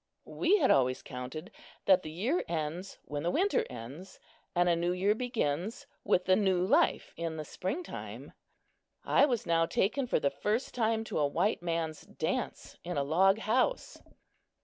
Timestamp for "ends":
2.47-2.97, 3.69-4.19